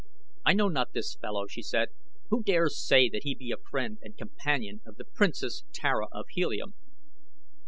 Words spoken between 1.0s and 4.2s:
fellow," she said. "Who dares say that he be a friend and